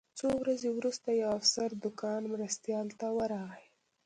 څو 0.17 0.27
ورځې 0.41 0.69
وروسته 0.77 1.09
یو 1.21 1.29
افسر 1.39 1.69
د 1.83 1.85
کان 2.01 2.21
مرستیال 2.33 2.87
ته 2.99 3.07
ورغی 3.17 3.63